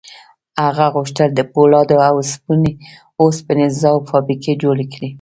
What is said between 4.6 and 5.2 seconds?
جوړې کړي